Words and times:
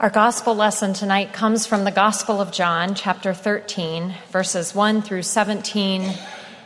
Our 0.00 0.08
gospel 0.08 0.54
lesson 0.54 0.94
tonight 0.94 1.34
comes 1.34 1.66
from 1.66 1.84
the 1.84 1.90
Gospel 1.90 2.40
of 2.40 2.52
John, 2.52 2.94
chapter 2.94 3.34
13, 3.34 4.14
verses 4.30 4.74
1 4.74 5.02
through 5.02 5.24
17 5.24 6.14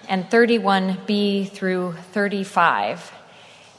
and 0.08 0.30
31b 0.30 1.50
through 1.50 1.94
35, 2.12 3.12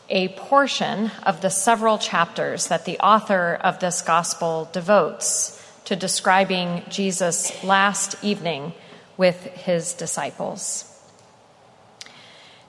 a 0.10 0.28
portion 0.28 1.10
of 1.24 1.40
the 1.40 1.50
several 1.50 1.98
chapters 1.98 2.68
that 2.68 2.84
the 2.84 3.00
author 3.00 3.58
of 3.64 3.80
this 3.80 4.02
gospel 4.02 4.68
devotes 4.74 5.58
to 5.86 5.96
describing 5.96 6.84
Jesus' 6.90 7.64
last 7.64 8.22
evening 8.22 8.74
with 9.16 9.42
his 9.42 9.94
disciples. 9.94 10.84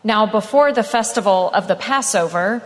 Now, 0.04 0.26
before 0.26 0.72
the 0.72 0.84
festival 0.84 1.50
of 1.50 1.66
the 1.66 1.74
Passover, 1.74 2.62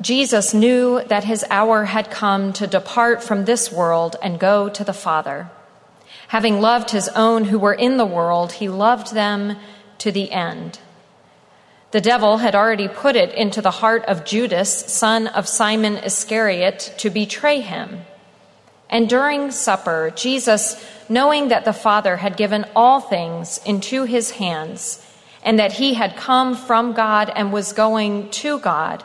Jesus 0.00 0.52
knew 0.52 1.02
that 1.04 1.24
his 1.24 1.44
hour 1.50 1.84
had 1.84 2.10
come 2.10 2.52
to 2.54 2.66
depart 2.66 3.22
from 3.22 3.44
this 3.44 3.70
world 3.70 4.16
and 4.22 4.40
go 4.40 4.68
to 4.68 4.84
the 4.84 4.92
Father. 4.92 5.48
Having 6.28 6.60
loved 6.60 6.90
his 6.90 7.08
own 7.10 7.44
who 7.44 7.58
were 7.58 7.74
in 7.74 7.96
the 7.96 8.06
world, 8.06 8.52
he 8.52 8.68
loved 8.68 9.14
them 9.14 9.56
to 9.98 10.10
the 10.10 10.32
end. 10.32 10.80
The 11.92 12.00
devil 12.00 12.38
had 12.38 12.56
already 12.56 12.88
put 12.88 13.14
it 13.14 13.32
into 13.34 13.62
the 13.62 13.70
heart 13.70 14.04
of 14.06 14.24
Judas, 14.24 14.92
son 14.92 15.28
of 15.28 15.46
Simon 15.46 15.96
Iscariot, 15.96 16.92
to 16.98 17.08
betray 17.08 17.60
him. 17.60 18.00
And 18.90 19.08
during 19.08 19.52
supper, 19.52 20.12
Jesus, 20.14 20.84
knowing 21.08 21.48
that 21.48 21.64
the 21.64 21.72
Father 21.72 22.16
had 22.16 22.36
given 22.36 22.66
all 22.74 23.00
things 23.00 23.60
into 23.64 24.04
his 24.04 24.32
hands, 24.32 25.06
and 25.44 25.58
that 25.58 25.74
he 25.74 25.94
had 25.94 26.16
come 26.16 26.56
from 26.56 26.94
God 26.94 27.30
and 27.34 27.52
was 27.52 27.72
going 27.72 28.28
to 28.30 28.58
God, 28.58 29.04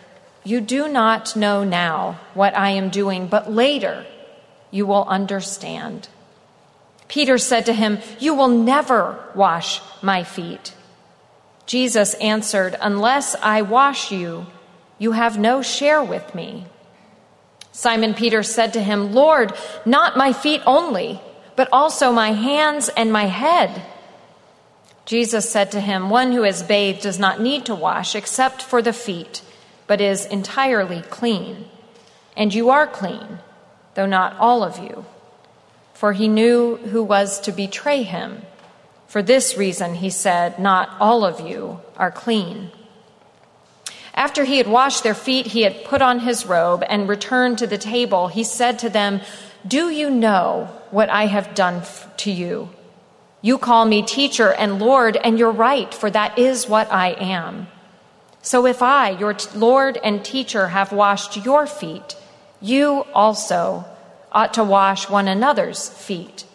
you 0.43 0.59
do 0.61 0.87
not 0.87 1.35
know 1.35 1.63
now 1.63 2.19
what 2.33 2.57
I 2.57 2.71
am 2.71 2.89
doing, 2.89 3.27
but 3.27 3.51
later 3.51 4.05
you 4.71 4.85
will 4.85 5.05
understand. 5.05 6.07
Peter 7.07 7.37
said 7.37 7.65
to 7.65 7.73
him, 7.73 7.99
You 8.19 8.33
will 8.33 8.47
never 8.47 9.19
wash 9.35 9.81
my 10.01 10.23
feet. 10.23 10.73
Jesus 11.65 12.15
answered, 12.15 12.75
Unless 12.81 13.35
I 13.35 13.61
wash 13.61 14.11
you, 14.11 14.47
you 14.97 15.11
have 15.11 15.37
no 15.37 15.61
share 15.61 16.03
with 16.03 16.33
me. 16.33 16.65
Simon 17.71 18.13
Peter 18.13 18.43
said 18.43 18.73
to 18.73 18.81
him, 18.81 19.13
Lord, 19.13 19.53
not 19.85 20.17
my 20.17 20.33
feet 20.33 20.61
only, 20.65 21.21
but 21.55 21.69
also 21.71 22.11
my 22.11 22.31
hands 22.31 22.89
and 22.89 23.11
my 23.11 23.25
head. 23.25 23.83
Jesus 25.05 25.49
said 25.49 25.71
to 25.71 25.81
him, 25.81 26.09
One 26.09 26.31
who 26.31 26.43
is 26.43 26.63
bathed 26.63 27.01
does 27.01 27.19
not 27.19 27.41
need 27.41 27.65
to 27.65 27.75
wash 27.75 28.15
except 28.15 28.61
for 28.61 28.81
the 28.81 28.93
feet 28.93 29.41
but 29.91 29.99
is 29.99 30.25
entirely 30.27 31.01
clean. 31.09 31.65
And 32.37 32.53
you 32.53 32.69
are 32.69 32.87
clean, 32.87 33.39
though 33.95 34.05
not 34.05 34.37
all 34.39 34.63
of 34.63 34.79
you. 34.79 35.03
For 35.93 36.13
he 36.13 36.29
knew 36.29 36.77
who 36.77 37.03
was 37.03 37.41
to 37.41 37.51
betray 37.51 38.03
him. 38.03 38.43
For 39.07 39.21
this 39.21 39.57
reason, 39.57 39.95
he 39.95 40.09
said, 40.09 40.59
Not 40.59 40.95
all 41.01 41.25
of 41.25 41.41
you 41.41 41.81
are 41.97 42.09
clean. 42.09 42.71
After 44.13 44.45
he 44.45 44.59
had 44.59 44.67
washed 44.69 45.03
their 45.03 45.13
feet, 45.13 45.47
he 45.47 45.63
had 45.63 45.83
put 45.83 46.01
on 46.01 46.19
his 46.19 46.45
robe 46.45 46.85
and 46.87 47.09
returned 47.09 47.57
to 47.57 47.67
the 47.67 47.77
table. 47.77 48.29
He 48.29 48.45
said 48.45 48.79
to 48.79 48.89
them, 48.89 49.19
Do 49.67 49.89
you 49.89 50.09
know 50.09 50.69
what 50.91 51.09
I 51.09 51.25
have 51.25 51.53
done 51.53 51.81
to 52.23 52.31
you? 52.31 52.69
You 53.41 53.57
call 53.57 53.83
me 53.83 54.03
teacher 54.03 54.53
and 54.53 54.79
Lord, 54.79 55.17
and 55.17 55.37
you're 55.37 55.51
right, 55.51 55.93
for 55.93 56.09
that 56.09 56.39
is 56.39 56.69
what 56.69 56.89
I 56.93 57.09
am. 57.09 57.67
So 58.41 58.65
if 58.65 58.81
I, 58.81 59.11
your 59.11 59.35
Lord 59.55 59.97
and 60.03 60.25
teacher, 60.25 60.69
have 60.69 60.91
washed 60.91 61.37
your 61.45 61.67
feet, 61.67 62.15
you 62.59 63.05
also 63.13 63.85
ought 64.31 64.53
to 64.55 64.63
wash 64.63 65.09
one 65.09 65.27
another's 65.27 65.89
feet. 65.89 66.45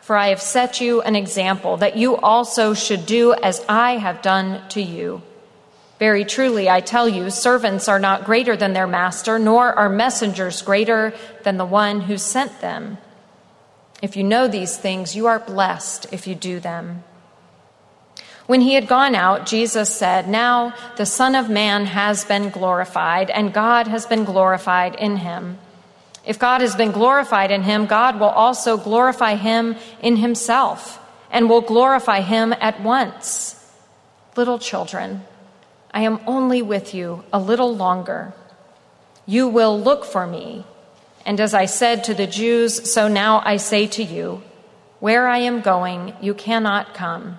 For 0.00 0.16
I 0.16 0.28
have 0.28 0.42
set 0.42 0.80
you 0.80 1.00
an 1.02 1.14
example 1.14 1.76
that 1.78 1.96
you 1.96 2.16
also 2.16 2.74
should 2.74 3.06
do 3.06 3.32
as 3.32 3.64
I 3.68 3.92
have 3.92 4.22
done 4.22 4.66
to 4.70 4.82
you. 4.82 5.22
Very 5.98 6.24
truly, 6.24 6.68
I 6.68 6.80
tell 6.80 7.08
you, 7.08 7.30
servants 7.30 7.86
are 7.86 7.98
not 7.98 8.24
greater 8.24 8.56
than 8.56 8.72
their 8.72 8.86
master, 8.86 9.38
nor 9.38 9.72
are 9.72 9.88
messengers 9.88 10.62
greater 10.62 11.12
than 11.44 11.58
the 11.58 11.64
one 11.66 12.00
who 12.00 12.16
sent 12.16 12.60
them. 12.60 12.98
If 14.02 14.16
you 14.16 14.24
know 14.24 14.48
these 14.48 14.76
things, 14.76 15.14
you 15.14 15.26
are 15.26 15.38
blessed 15.38 16.06
if 16.10 16.26
you 16.26 16.34
do 16.34 16.58
them. 16.58 17.04
When 18.50 18.62
he 18.62 18.74
had 18.74 18.88
gone 18.88 19.14
out, 19.14 19.46
Jesus 19.46 19.94
said, 19.94 20.28
Now 20.28 20.74
the 20.96 21.06
Son 21.06 21.36
of 21.36 21.48
Man 21.48 21.84
has 21.84 22.24
been 22.24 22.50
glorified, 22.50 23.30
and 23.30 23.52
God 23.52 23.86
has 23.86 24.06
been 24.06 24.24
glorified 24.24 24.96
in 24.96 25.18
him. 25.18 25.58
If 26.26 26.40
God 26.40 26.60
has 26.60 26.74
been 26.74 26.90
glorified 26.90 27.52
in 27.52 27.62
him, 27.62 27.86
God 27.86 28.18
will 28.18 28.34
also 28.44 28.76
glorify 28.76 29.36
him 29.36 29.76
in 30.02 30.16
himself, 30.16 30.98
and 31.30 31.48
will 31.48 31.60
glorify 31.60 32.22
him 32.22 32.52
at 32.54 32.80
once. 32.82 33.54
Little 34.34 34.58
children, 34.58 35.22
I 35.94 36.00
am 36.00 36.18
only 36.26 36.60
with 36.60 36.92
you 36.92 37.22
a 37.32 37.38
little 37.38 37.72
longer. 37.72 38.32
You 39.26 39.46
will 39.46 39.80
look 39.80 40.04
for 40.04 40.26
me. 40.26 40.64
And 41.24 41.38
as 41.38 41.54
I 41.54 41.66
said 41.66 42.02
to 42.02 42.14
the 42.14 42.26
Jews, 42.26 42.92
so 42.92 43.06
now 43.06 43.42
I 43.44 43.58
say 43.58 43.86
to 43.86 44.02
you, 44.02 44.42
Where 44.98 45.28
I 45.28 45.38
am 45.38 45.60
going, 45.60 46.14
you 46.20 46.34
cannot 46.34 46.94
come. 46.94 47.38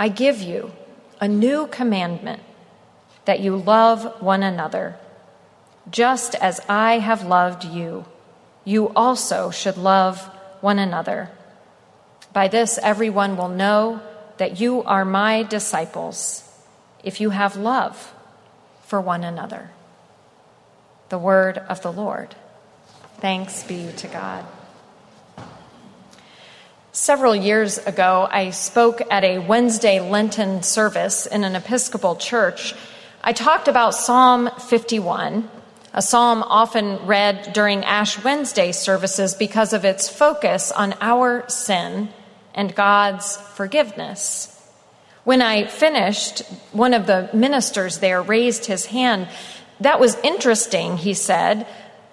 I 0.00 0.08
give 0.08 0.40
you 0.40 0.72
a 1.20 1.28
new 1.28 1.66
commandment 1.66 2.40
that 3.26 3.40
you 3.40 3.54
love 3.54 4.22
one 4.22 4.42
another. 4.42 4.96
Just 5.90 6.34
as 6.36 6.58
I 6.70 7.00
have 7.00 7.26
loved 7.26 7.66
you, 7.66 8.06
you 8.64 8.88
also 8.96 9.50
should 9.50 9.76
love 9.76 10.24
one 10.62 10.78
another. 10.78 11.28
By 12.32 12.48
this, 12.48 12.78
everyone 12.82 13.36
will 13.36 13.50
know 13.50 14.00
that 14.38 14.58
you 14.58 14.82
are 14.84 15.04
my 15.04 15.42
disciples 15.42 16.50
if 17.04 17.20
you 17.20 17.28
have 17.28 17.56
love 17.56 18.14
for 18.86 19.02
one 19.02 19.22
another. 19.22 19.70
The 21.10 21.18
word 21.18 21.58
of 21.58 21.82
the 21.82 21.92
Lord. 21.92 22.34
Thanks 23.18 23.64
be 23.64 23.92
to 23.98 24.08
God. 24.08 24.46
Several 27.00 27.34
years 27.34 27.78
ago, 27.78 28.28
I 28.30 28.50
spoke 28.50 29.00
at 29.10 29.24
a 29.24 29.38
Wednesday 29.38 30.00
Lenten 30.00 30.62
service 30.62 31.24
in 31.24 31.44
an 31.44 31.56
Episcopal 31.56 32.16
church. 32.16 32.74
I 33.24 33.32
talked 33.32 33.68
about 33.68 33.94
Psalm 33.94 34.50
51, 34.68 35.48
a 35.94 36.02
psalm 36.02 36.42
often 36.42 37.06
read 37.06 37.54
during 37.54 37.86
Ash 37.86 38.22
Wednesday 38.22 38.72
services 38.72 39.34
because 39.34 39.72
of 39.72 39.86
its 39.86 40.10
focus 40.10 40.72
on 40.72 40.94
our 41.00 41.48
sin 41.48 42.10
and 42.54 42.74
God's 42.74 43.38
forgiveness. 43.38 44.54
When 45.24 45.40
I 45.40 45.68
finished, 45.68 46.40
one 46.72 46.92
of 46.92 47.06
the 47.06 47.30
ministers 47.32 48.00
there 48.00 48.20
raised 48.20 48.66
his 48.66 48.84
hand. 48.84 49.26
That 49.80 50.00
was 50.00 50.16
interesting, 50.16 50.98
he 50.98 51.14
said. 51.14 51.66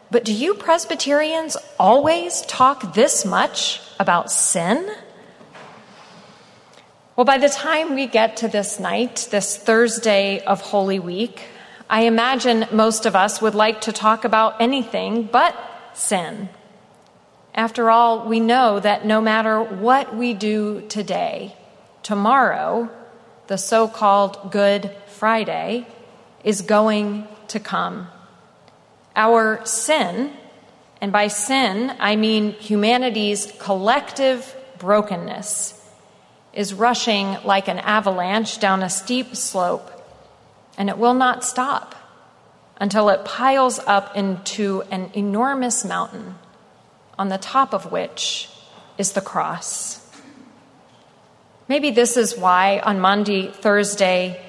But 0.09 0.23
do 0.23 0.33
you 0.33 0.53
Presbyterians 0.53 1.57
always 1.77 2.41
talk 2.43 2.93
this 2.93 3.25
much 3.25 3.81
about 3.99 4.31
sin? 4.31 4.89
Well, 7.17 7.25
by 7.25 7.37
the 7.39 7.49
time 7.49 7.93
we 7.93 8.07
get 8.07 8.37
to 8.37 8.47
this 8.47 8.79
night, 8.79 9.27
this 9.31 9.57
Thursday 9.57 10.39
of 10.39 10.61
Holy 10.61 10.99
Week, 10.99 11.41
I 11.89 12.03
imagine 12.03 12.67
most 12.71 13.05
of 13.05 13.15
us 13.15 13.41
would 13.41 13.55
like 13.55 13.81
to 13.81 13.91
talk 13.91 14.23
about 14.23 14.61
anything 14.61 15.23
but 15.23 15.55
sin. 15.93 16.47
After 17.53 17.89
all, 17.89 18.27
we 18.27 18.39
know 18.39 18.79
that 18.79 19.05
no 19.05 19.19
matter 19.19 19.61
what 19.61 20.15
we 20.15 20.33
do 20.33 20.85
today, 20.87 21.55
tomorrow, 22.01 22.89
the 23.47 23.57
so 23.57 23.87
called 23.89 24.51
Good 24.51 24.91
Friday, 25.07 25.87
is 26.43 26.61
going 26.61 27.27
to 27.49 27.59
come. 27.59 28.07
Our 29.17 29.65
sin, 29.65 30.31
and 31.01 31.11
by 31.11 31.27
sin 31.27 31.91
I 31.99 32.15
mean 32.15 32.51
humanity's 32.51 33.51
collective 33.59 34.55
brokenness, 34.77 35.73
is 36.53 36.75
rushing 36.75 37.35
like 37.43 37.67
an 37.67 37.79
avalanche 37.79 38.59
down 38.59 38.83
a 38.83 38.89
steep 38.89 39.35
slope, 39.35 39.91
and 40.77 40.87
it 40.87 40.99
will 40.99 41.15
not 41.15 41.43
stop 41.43 41.95
until 42.79 43.09
it 43.09 43.25
piles 43.25 43.79
up 43.87 44.15
into 44.15 44.83
an 44.91 45.09
enormous 45.15 45.83
mountain 45.83 46.35
on 47.17 47.29
the 47.29 47.39
top 47.39 47.73
of 47.73 47.91
which 47.91 48.49
is 48.99 49.13
the 49.13 49.21
cross. 49.21 49.99
Maybe 51.67 51.89
this 51.89 52.17
is 52.17 52.37
why 52.37 52.79
on 52.79 52.99
Maundy, 52.99 53.51
Thursday, 53.51 54.39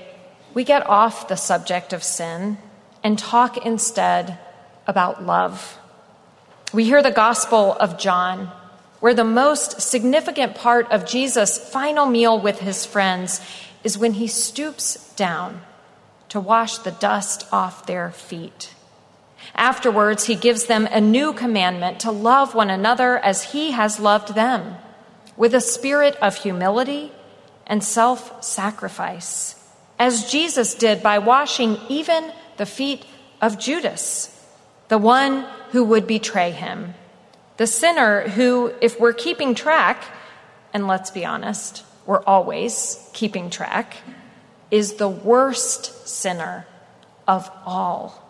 we 0.52 0.62
get 0.62 0.86
off 0.86 1.28
the 1.28 1.36
subject 1.36 1.94
of 1.94 2.04
sin 2.04 2.58
and 3.02 3.18
talk 3.18 3.64
instead 3.64 4.38
about 4.88 5.24
love. 5.24 5.78
We 6.72 6.84
hear 6.84 7.02
the 7.02 7.12
Gospel 7.12 7.74
of 7.74 7.98
John, 7.98 8.50
where 9.00 9.14
the 9.14 9.22
most 9.22 9.80
significant 9.80 10.56
part 10.56 10.90
of 10.90 11.06
Jesus' 11.06 11.58
final 11.58 12.06
meal 12.06 12.40
with 12.40 12.58
his 12.58 12.84
friends 12.84 13.40
is 13.84 13.96
when 13.96 14.14
he 14.14 14.26
stoops 14.26 15.12
down 15.14 15.60
to 16.30 16.40
wash 16.40 16.78
the 16.78 16.90
dust 16.90 17.46
off 17.52 17.86
their 17.86 18.10
feet. 18.10 18.74
Afterwards, 19.54 20.24
he 20.24 20.34
gives 20.34 20.64
them 20.64 20.88
a 20.90 21.00
new 21.00 21.32
commandment 21.32 22.00
to 22.00 22.10
love 22.10 22.54
one 22.54 22.70
another 22.70 23.18
as 23.18 23.52
he 23.52 23.70
has 23.70 24.00
loved 24.00 24.34
them, 24.34 24.76
with 25.36 25.54
a 25.54 25.60
spirit 25.60 26.16
of 26.16 26.36
humility 26.36 27.12
and 27.66 27.84
self 27.84 28.42
sacrifice, 28.42 29.54
as 29.98 30.30
Jesus 30.30 30.74
did 30.74 31.02
by 31.02 31.18
washing 31.18 31.78
even 31.88 32.32
the 32.56 32.66
feet 32.66 33.04
of 33.40 33.58
Judas, 33.58 34.34
the 34.88 34.98
one 34.98 35.46
who 35.70 35.84
would 35.84 36.06
betray 36.06 36.50
him, 36.50 36.94
the 37.56 37.66
sinner 37.66 38.28
who, 38.28 38.72
if 38.80 38.98
we're 38.98 39.12
keeping 39.12 39.54
track, 39.54 40.04
and 40.72 40.86
let's 40.86 41.10
be 41.10 41.24
honest, 41.24 41.84
we're 42.06 42.22
always 42.24 43.08
keeping 43.12 43.50
track, 43.50 43.98
is 44.70 44.94
the 44.94 45.08
worst 45.08 46.08
sinner 46.08 46.66
of 47.26 47.50
all. 47.66 48.24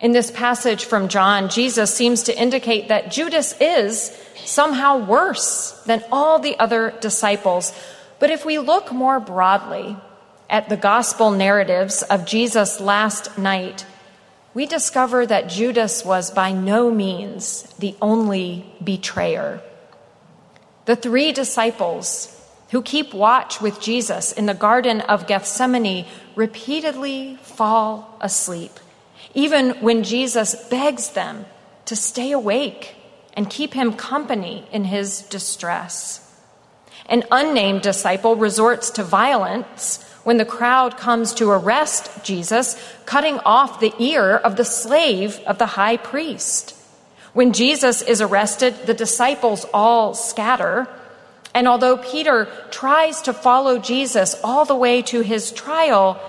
In 0.00 0.12
this 0.12 0.30
passage 0.30 0.84
from 0.84 1.08
John, 1.08 1.48
Jesus 1.48 1.92
seems 1.92 2.24
to 2.24 2.38
indicate 2.38 2.88
that 2.88 3.10
Judas 3.10 3.54
is 3.60 4.16
somehow 4.44 4.98
worse 4.98 5.72
than 5.86 6.04
all 6.12 6.38
the 6.38 6.58
other 6.58 6.94
disciples. 7.00 7.72
But 8.18 8.30
if 8.30 8.44
we 8.44 8.58
look 8.58 8.92
more 8.92 9.18
broadly 9.18 9.96
at 10.48 10.68
the 10.68 10.76
gospel 10.76 11.30
narratives 11.30 12.02
of 12.02 12.26
Jesus' 12.26 12.80
last 12.80 13.38
night, 13.38 13.86
we 14.58 14.66
discover 14.66 15.24
that 15.24 15.48
Judas 15.48 16.04
was 16.04 16.32
by 16.32 16.50
no 16.50 16.90
means 16.90 17.62
the 17.78 17.94
only 18.02 18.66
betrayer. 18.82 19.60
The 20.84 20.96
three 20.96 21.30
disciples 21.30 22.34
who 22.72 22.82
keep 22.82 23.14
watch 23.14 23.60
with 23.60 23.80
Jesus 23.80 24.32
in 24.32 24.46
the 24.46 24.54
Garden 24.54 25.00
of 25.02 25.28
Gethsemane 25.28 26.06
repeatedly 26.34 27.38
fall 27.42 28.18
asleep 28.20 28.72
even 29.32 29.70
when 29.78 30.02
Jesus 30.02 30.56
begs 30.68 31.10
them 31.10 31.46
to 31.84 31.94
stay 31.94 32.32
awake 32.32 32.96
and 33.34 33.48
keep 33.48 33.74
him 33.74 33.92
company 33.92 34.66
in 34.72 34.82
his 34.82 35.22
distress. 35.22 36.34
An 37.06 37.22
unnamed 37.30 37.82
disciple 37.82 38.34
resorts 38.34 38.90
to 38.90 39.04
violence 39.04 40.04
when 40.28 40.36
the 40.36 40.44
crowd 40.44 40.98
comes 40.98 41.32
to 41.32 41.48
arrest 41.50 42.22
Jesus, 42.22 42.76
cutting 43.06 43.38
off 43.46 43.80
the 43.80 43.94
ear 43.98 44.36
of 44.36 44.56
the 44.56 44.64
slave 44.64 45.40
of 45.46 45.56
the 45.56 45.64
high 45.80 45.96
priest. 45.96 46.76
When 47.32 47.54
Jesus 47.54 48.02
is 48.02 48.20
arrested, 48.20 48.74
the 48.84 48.92
disciples 48.92 49.64
all 49.72 50.12
scatter. 50.12 50.86
And 51.54 51.66
although 51.66 51.96
Peter 51.96 52.46
tries 52.70 53.22
to 53.22 53.32
follow 53.32 53.78
Jesus 53.78 54.38
all 54.44 54.66
the 54.66 54.76
way 54.76 55.00
to 55.00 55.22
his 55.22 55.50
trial, 55.50 56.20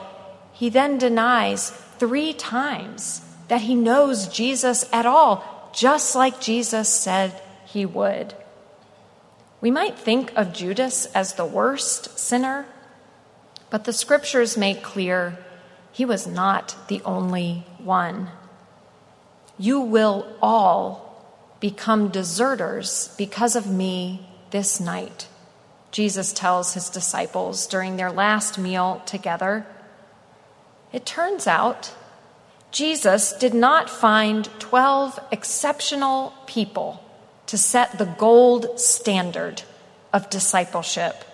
he 0.53 0.69
then 0.69 0.97
denies 0.97 1.69
three 1.99 2.31
times 2.31 3.21
that 3.49 3.67
he 3.67 3.75
knows 3.75 4.29
Jesus 4.29 4.87
at 4.93 5.05
all, 5.05 5.43
just 5.73 6.15
like 6.15 6.39
Jesus 6.39 6.87
said 6.87 7.33
he 7.65 7.85
would. 7.85 8.33
We 9.59 9.71
might 9.71 9.99
think 9.99 10.31
of 10.37 10.53
Judas 10.53 11.05
as 11.07 11.33
the 11.33 11.43
worst 11.43 12.17
sinner, 12.17 12.65
but 13.69 13.83
the 13.83 13.93
scriptures 13.93 14.57
make 14.57 14.81
clear 14.81 15.37
he 15.91 16.05
was 16.05 16.25
not 16.25 16.75
the 16.87 17.01
only 17.03 17.65
one. 17.77 18.29
You 19.57 19.81
will 19.81 20.25
all 20.41 21.09
become 21.59 22.09
deserters 22.09 23.13
because 23.17 23.55
of 23.55 23.67
me 23.67 24.25
this 24.51 24.79
night, 24.79 25.27
Jesus 25.91 26.33
tells 26.33 26.73
his 26.73 26.89
disciples 26.89 27.67
during 27.67 27.97
their 27.97 28.11
last 28.11 28.57
meal 28.57 29.01
together. 29.05 29.65
It 30.91 31.05
turns 31.05 31.47
out 31.47 31.93
Jesus 32.71 33.33
did 33.33 33.53
not 33.53 33.89
find 33.89 34.45
12 34.59 35.19
exceptional 35.31 36.33
people 36.45 37.03
to 37.47 37.57
set 37.57 37.97
the 37.97 38.05
gold 38.05 38.79
standard 38.79 39.63
of 40.13 40.29
discipleship. 40.29 41.25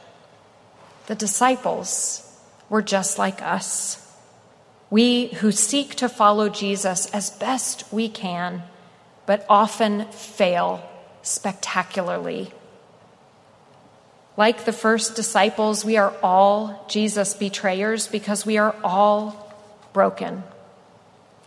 The 1.07 1.15
disciples 1.15 2.25
were 2.69 2.81
just 2.81 3.17
like 3.17 3.41
us. 3.41 4.01
We 4.89 5.27
who 5.27 5.51
seek 5.51 5.95
to 5.95 6.09
follow 6.09 6.50
Jesus 6.50 7.07
as 7.07 7.29
best 7.29 7.91
we 7.91 8.09
can, 8.09 8.63
but 9.25 9.45
often 9.50 10.06
fail 10.12 10.88
spectacularly. 11.21 12.51
Like 14.38 14.65
the 14.65 14.73
first 14.73 15.15
disciples, 15.15 15.85
we 15.85 15.97
are 15.97 16.13
all 16.21 16.85
Jesus 16.89 17.33
betrayers 17.33 18.07
because 18.07 18.45
we 18.45 18.57
are 18.57 18.75
all 18.83 19.53
broken. 19.94 20.44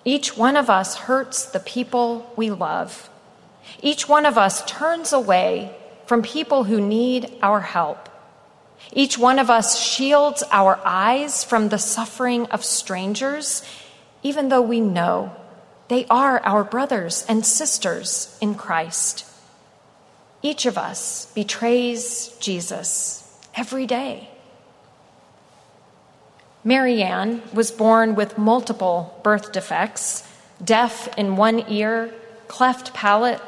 Each 0.04 0.36
one 0.36 0.56
of 0.56 0.70
us 0.70 0.96
hurts 0.96 1.44
the 1.44 1.60
people 1.60 2.32
we 2.34 2.50
love. 2.50 3.10
Each 3.82 4.08
one 4.08 4.24
of 4.24 4.38
us 4.38 4.64
turns 4.64 5.12
away 5.12 5.76
from 6.06 6.22
people 6.22 6.64
who 6.64 6.80
need 6.80 7.30
our 7.42 7.60
help. 7.60 8.08
Each 8.92 9.18
one 9.18 9.38
of 9.38 9.50
us 9.50 9.78
shields 9.78 10.42
our 10.50 10.80
eyes 10.84 11.44
from 11.44 11.68
the 11.68 11.78
suffering 11.78 12.46
of 12.46 12.64
strangers, 12.64 13.62
even 14.22 14.48
though 14.48 14.62
we 14.62 14.80
know 14.80 15.34
they 15.88 16.06
are 16.06 16.40
our 16.40 16.64
brothers 16.64 17.24
and 17.28 17.44
sisters 17.44 18.36
in 18.40 18.54
Christ. 18.54 19.24
Each 20.42 20.66
of 20.66 20.78
us 20.78 21.26
betrays 21.34 22.36
Jesus 22.40 23.24
every 23.54 23.86
day. 23.86 24.28
Marianne 26.64 27.42
was 27.52 27.70
born 27.70 28.14
with 28.14 28.38
multiple 28.38 29.18
birth 29.22 29.52
defects 29.52 30.24
deaf 30.62 31.08
in 31.16 31.36
one 31.36 31.64
ear, 31.70 32.12
cleft 32.48 32.92
palate, 32.92 33.40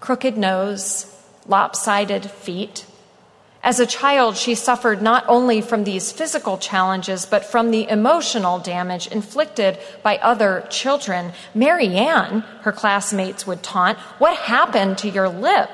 crooked 0.00 0.36
nose, 0.36 1.12
lopsided 1.46 2.30
feet. 2.30 2.84
As 3.66 3.80
a 3.80 3.86
child, 3.86 4.36
she 4.36 4.54
suffered 4.54 5.02
not 5.02 5.24
only 5.26 5.60
from 5.60 5.82
these 5.82 6.12
physical 6.12 6.56
challenges, 6.56 7.26
but 7.26 7.44
from 7.44 7.72
the 7.72 7.88
emotional 7.88 8.60
damage 8.60 9.08
inflicted 9.08 9.76
by 10.04 10.18
other 10.18 10.64
children. 10.70 11.32
Marianne, 11.52 12.42
her 12.62 12.70
classmates 12.70 13.44
would 13.44 13.64
taunt, 13.64 13.98
What 14.20 14.36
happened 14.36 14.98
to 14.98 15.08
your 15.08 15.28
lip? 15.28 15.68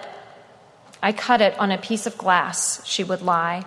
I 1.03 1.13
cut 1.13 1.43
it 1.43 1.59
on 1.59 1.71
a 1.71 1.77
piece 1.77 2.07
of 2.07 2.17
glass, 2.17 2.81
she 2.87 3.05
would 3.05 3.21
lie. 3.21 3.67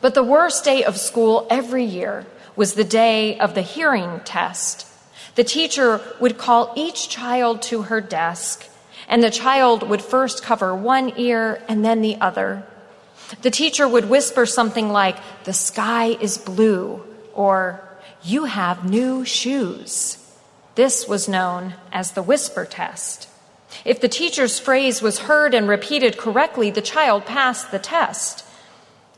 But 0.00 0.14
the 0.14 0.24
worst 0.24 0.64
day 0.64 0.82
of 0.82 0.98
school 0.98 1.46
every 1.48 1.84
year 1.84 2.26
was 2.56 2.74
the 2.74 2.82
day 2.82 3.38
of 3.38 3.54
the 3.54 3.62
hearing 3.62 4.18
test. 4.24 4.84
The 5.36 5.44
teacher 5.44 6.00
would 6.18 6.38
call 6.38 6.72
each 6.74 7.08
child 7.08 7.62
to 7.70 7.82
her 7.82 8.00
desk, 8.00 8.66
and 9.08 9.22
the 9.22 9.30
child 9.30 9.88
would 9.88 10.02
first 10.02 10.42
cover 10.42 10.74
one 10.74 11.12
ear 11.16 11.62
and 11.68 11.84
then 11.84 12.00
the 12.00 12.16
other. 12.16 12.66
The 13.42 13.50
teacher 13.50 13.88
would 13.88 14.08
whisper 14.08 14.46
something 14.46 14.90
like, 14.90 15.16
The 15.44 15.52
sky 15.52 16.16
is 16.20 16.38
blue, 16.38 17.02
or 17.34 17.82
You 18.22 18.44
have 18.44 18.88
new 18.88 19.24
shoes. 19.24 20.22
This 20.74 21.08
was 21.08 21.28
known 21.28 21.74
as 21.92 22.12
the 22.12 22.22
whisper 22.22 22.64
test. 22.64 23.28
If 23.84 24.00
the 24.00 24.08
teacher's 24.08 24.58
phrase 24.58 25.02
was 25.02 25.20
heard 25.20 25.54
and 25.54 25.68
repeated 25.68 26.18
correctly, 26.18 26.70
the 26.70 26.82
child 26.82 27.24
passed 27.24 27.70
the 27.70 27.78
test. 27.78 28.44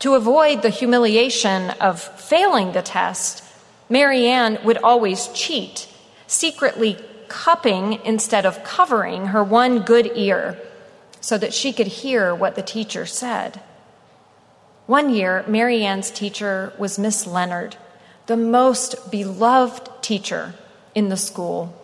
To 0.00 0.14
avoid 0.14 0.62
the 0.62 0.70
humiliation 0.70 1.70
of 1.80 2.00
failing 2.00 2.72
the 2.72 2.82
test, 2.82 3.42
Marianne 3.88 4.58
would 4.64 4.78
always 4.78 5.28
cheat, 5.28 5.88
secretly 6.26 6.96
cupping 7.28 7.94
instead 8.04 8.46
of 8.46 8.62
covering 8.64 9.26
her 9.26 9.42
one 9.42 9.80
good 9.80 10.10
ear 10.14 10.58
so 11.20 11.36
that 11.36 11.52
she 11.52 11.72
could 11.72 11.86
hear 11.86 12.34
what 12.34 12.54
the 12.54 12.62
teacher 12.62 13.04
said. 13.04 13.60
One 14.88 15.10
year, 15.10 15.44
Mary 15.46 15.80
Marianne's 15.80 16.10
teacher 16.10 16.72
was 16.78 16.98
Miss 16.98 17.26
Leonard, 17.26 17.76
the 18.24 18.38
most 18.38 19.10
beloved 19.10 19.90
teacher 20.00 20.54
in 20.94 21.10
the 21.10 21.16
school. 21.18 21.76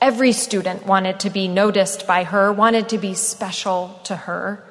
Every 0.00 0.32
student 0.32 0.84
wanted 0.84 1.20
to 1.20 1.30
be 1.30 1.46
noticed 1.46 2.08
by 2.08 2.24
her, 2.24 2.52
wanted 2.52 2.88
to 2.88 2.98
be 2.98 3.14
special 3.14 4.00
to 4.02 4.16
her. 4.16 4.64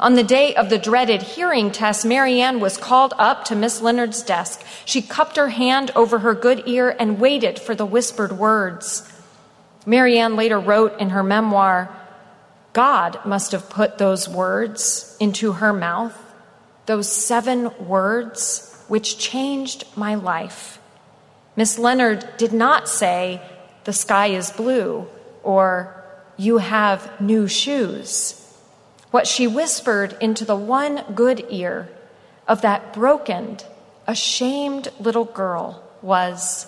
On 0.00 0.14
the 0.14 0.22
day 0.22 0.54
of 0.54 0.70
the 0.70 0.78
dreaded 0.78 1.20
hearing 1.20 1.70
test, 1.70 2.06
Mary 2.06 2.36
Marianne 2.36 2.58
was 2.58 2.78
called 2.78 3.12
up 3.18 3.44
to 3.44 3.54
Miss 3.54 3.82
Leonard's 3.82 4.22
desk. 4.22 4.64
She 4.86 5.02
cupped 5.02 5.36
her 5.36 5.50
hand 5.50 5.90
over 5.94 6.20
her 6.20 6.34
good 6.34 6.62
ear 6.64 6.96
and 6.98 7.20
waited 7.20 7.58
for 7.58 7.74
the 7.74 7.84
whispered 7.84 8.32
words. 8.32 9.06
Mary 9.84 10.12
Marianne 10.12 10.36
later 10.36 10.58
wrote 10.58 10.98
in 10.98 11.10
her 11.10 11.22
memoir, 11.22 11.94
God 12.72 13.20
must 13.26 13.52
have 13.52 13.68
put 13.68 13.98
those 13.98 14.26
words 14.26 15.18
into 15.20 15.52
her 15.52 15.74
mouth, 15.74 16.18
those 16.86 17.10
seven 17.10 17.70
words 17.86 18.70
which 18.88 19.18
changed 19.18 19.84
my 19.96 20.14
life. 20.14 20.78
Miss 21.56 21.78
Leonard 21.78 22.36
did 22.36 22.52
not 22.52 22.88
say, 22.88 23.40
The 23.84 23.92
sky 23.92 24.28
is 24.28 24.50
blue, 24.50 25.06
or 25.42 26.04
You 26.36 26.58
have 26.58 27.20
new 27.20 27.46
shoes. 27.46 28.40
What 29.10 29.26
she 29.26 29.46
whispered 29.46 30.16
into 30.20 30.44
the 30.44 30.56
one 30.56 31.04
good 31.14 31.46
ear 31.48 31.88
of 32.48 32.62
that 32.62 32.92
broken, 32.92 33.58
ashamed 34.06 34.88
little 34.98 35.24
girl 35.24 35.82
was, 36.02 36.66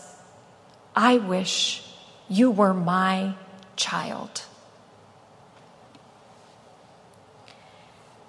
I 0.94 1.18
wish 1.18 1.82
you 2.28 2.50
were 2.50 2.72
my 2.72 3.34
child. 3.74 4.42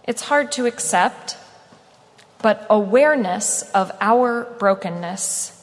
It's 0.04 0.24
hard 0.24 0.52
to 0.54 0.66
accept, 0.66 1.38
but 2.42 2.66
awareness 2.70 3.64
of 3.72 3.92
our 4.00 4.44
brokenness 4.60 5.54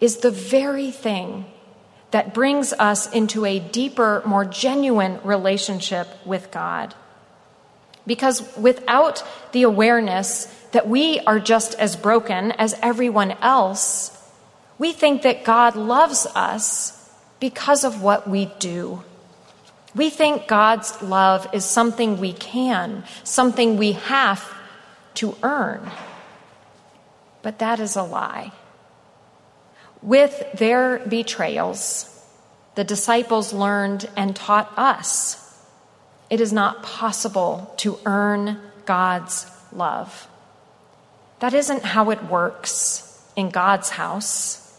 is 0.00 0.18
the 0.18 0.30
very 0.30 0.90
thing 0.90 1.44
that 2.10 2.34
brings 2.34 2.72
us 2.72 3.10
into 3.12 3.44
a 3.44 3.58
deeper, 3.58 4.22
more 4.24 4.44
genuine 4.44 5.20
relationship 5.22 6.08
with 6.24 6.50
God. 6.50 6.94
Because 8.06 8.56
without 8.56 9.22
the 9.52 9.64
awareness 9.64 10.46
that 10.72 10.88
we 10.88 11.20
are 11.20 11.38
just 11.38 11.74
as 11.74 11.96
broken 11.96 12.52
as 12.52 12.74
everyone 12.82 13.32
else, 13.42 14.14
we 14.78 14.92
think 14.92 15.22
that 15.22 15.44
God 15.44 15.76
loves 15.76 16.26
us 16.34 16.94
because 17.40 17.84
of 17.84 18.02
what 18.02 18.28
we 18.28 18.46
do. 18.58 19.02
We 19.94 20.10
think 20.10 20.46
God's 20.46 21.00
love 21.02 21.48
is 21.52 21.64
something 21.64 22.18
we 22.18 22.32
can, 22.32 23.04
something 23.24 23.76
we 23.76 23.92
have 23.92 24.54
to 25.14 25.36
earn. 25.42 25.90
But 27.48 27.60
that 27.60 27.80
is 27.80 27.96
a 27.96 28.02
lie. 28.02 28.52
With 30.02 30.52
their 30.58 30.98
betrayals, 30.98 32.14
the 32.74 32.84
disciples 32.84 33.54
learned 33.54 34.06
and 34.18 34.36
taught 34.36 34.70
us 34.76 35.64
it 36.28 36.42
is 36.42 36.52
not 36.52 36.82
possible 36.82 37.72
to 37.78 37.98
earn 38.04 38.60
God's 38.84 39.50
love. 39.72 40.28
That 41.38 41.54
isn't 41.54 41.84
how 41.84 42.10
it 42.10 42.22
works 42.24 43.18
in 43.34 43.48
God's 43.48 43.88
house. 43.88 44.78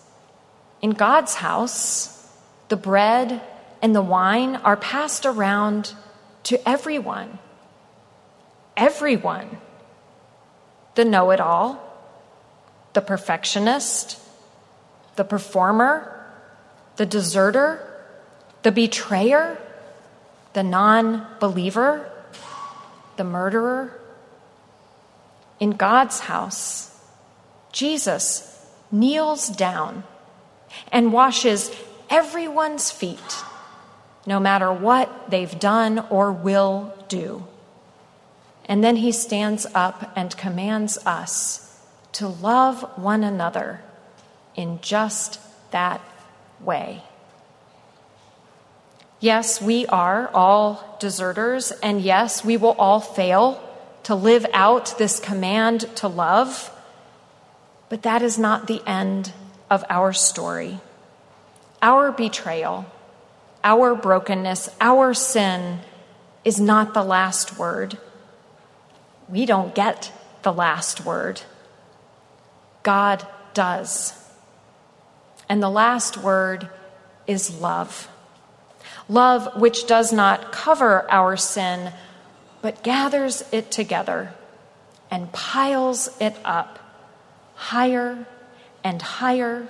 In 0.79 0.91
God's 0.91 1.33
house, 1.33 2.31
the 2.67 2.77
bread 2.77 3.41
and 3.81 3.95
the 3.95 4.03
wine 4.03 4.57
are 4.57 4.77
passed 4.77 5.25
around 5.25 5.95
to 6.43 6.69
everyone. 6.69 7.39
Everyone. 8.77 9.57
The 10.93 11.05
know 11.05 11.31
it 11.31 11.39
all, 11.39 11.88
the 12.99 13.05
perfectionist, 13.05 14.19
the 15.15 15.23
performer, 15.23 16.21
the 16.97 17.05
deserter, 17.05 17.79
the 18.63 18.73
betrayer, 18.73 19.57
the 20.51 20.63
non 20.63 21.25
believer, 21.39 22.11
the 23.15 23.23
murderer. 23.23 23.97
In 25.61 25.71
God's 25.71 26.19
house, 26.19 26.93
Jesus 27.71 28.67
kneels 28.91 29.47
down 29.47 30.03
and 30.91 31.13
washes 31.13 31.73
everyone's 32.09 32.91
feet, 32.91 33.43
no 34.25 34.41
matter 34.41 34.73
what 34.73 35.31
they've 35.31 35.57
done 35.57 35.99
or 36.09 36.33
will 36.33 36.93
do. 37.07 37.47
And 38.65 38.83
then 38.83 38.97
he 38.97 39.13
stands 39.13 39.65
up 39.73 40.11
and 40.17 40.35
commands 40.35 40.97
us 41.05 41.68
to 42.13 42.27
love 42.27 42.81
one 42.97 43.23
another 43.23 43.81
in 44.55 44.79
just 44.81 45.39
that 45.71 46.01
way. 46.59 47.03
Yes, 49.19 49.61
we 49.61 49.85
are 49.87 50.29
all 50.33 50.97
deserters, 50.99 51.71
and 51.83 52.01
yes, 52.01 52.43
we 52.43 52.55
will 52.55 52.75
all 52.79 53.01
fail 53.01 53.61
to 54.03 54.15
live 54.15 54.45
out 54.53 54.97
this 54.97 55.19
command 55.19 55.81
to 55.97 56.07
love, 56.07 56.71
but 57.89 58.03
that 58.03 58.21
is 58.21 58.39
not 58.39 58.67
the 58.67 58.81
end 58.87 59.33
of 59.69 59.83
our 59.89 60.13
story. 60.13 60.79
Our 61.81 62.11
betrayal, 62.11 62.85
our 63.63 63.93
brokenness, 63.93 64.69
our 64.79 65.13
sin 65.13 65.79
is 66.45 66.59
not 66.59 66.93
the 66.93 67.03
last 67.03 67.57
word. 67.57 67.97
We 69.27 69.45
don't 69.45 69.75
get 69.75 70.11
the 70.43 70.53
last 70.53 71.05
word. 71.05 71.41
God 72.83 73.25
does. 73.53 74.13
And 75.48 75.62
the 75.62 75.69
last 75.69 76.17
word 76.17 76.69
is 77.27 77.59
love. 77.59 78.07
Love 79.07 79.59
which 79.59 79.88
does 79.88 80.13
not 80.13 80.51
cover 80.51 81.09
our 81.12 81.36
sin, 81.36 81.91
but 82.62 82.83
gathers 82.83 83.43
it 83.51 83.71
together 83.71 84.33
and 85.09 85.31
piles 85.31 86.09
it 86.19 86.36
up 86.45 86.79
higher 87.55 88.25
and 88.83 89.01
higher 89.01 89.67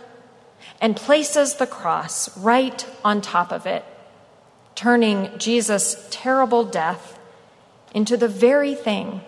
and 0.82 0.96
places 0.96 1.56
the 1.56 1.68
cross 1.68 2.38
right 2.38 2.86
on 3.04 3.22
top 3.22 3.52
of 3.52 3.66
it, 3.66 3.84
turning 4.76 5.30
Jesus' 5.38 6.08
terrible 6.12 6.64
death 6.64 7.18
into 7.94 8.16
the 8.16 8.28
very 8.28 8.76
thing 8.76 9.22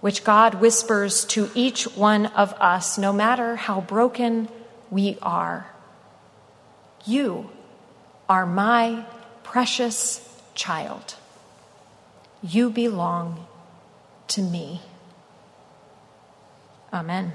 which 0.00 0.24
God 0.24 0.54
whispers 0.54 1.24
to 1.26 1.50
each 1.54 1.84
one 1.96 2.26
of 2.26 2.52
us, 2.54 2.98
no 2.98 3.12
matter 3.12 3.56
how 3.56 3.80
broken 3.80 4.48
we 4.90 5.18
are. 5.20 5.70
You 7.04 7.50
are 8.28 8.46
my 8.46 9.04
precious 9.42 10.40
child. 10.54 11.14
You 12.42 12.70
belong 12.70 13.46
to 14.28 14.42
me. 14.42 14.82
Amen. 16.92 17.32